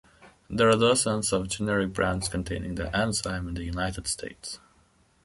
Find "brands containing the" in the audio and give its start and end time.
1.93-2.89